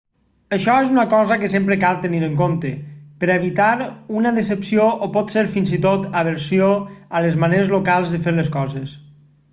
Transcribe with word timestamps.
això 0.55 0.75
és 0.85 0.93
una 0.93 1.03
cosa 1.09 1.35
que 1.41 1.49
sempre 1.55 1.75
cal 1.83 1.99
tenir 2.05 2.21
en 2.27 2.33
compte 2.39 2.71
per 3.23 3.29
a 3.29 3.35
evitar 3.41 3.69
una 4.21 4.33
decepció 4.39 4.89
o 5.09 5.11
potser 5.19 5.45
fins 5.57 5.77
i 5.77 5.79
tot 5.85 6.09
aversió 6.23 6.73
a 7.17 7.23
les 7.27 7.39
maneres 7.45 7.73
locals 7.79 8.17
de 8.17 8.23
fer 8.29 8.39
les 8.41 8.51
coses 8.61 8.99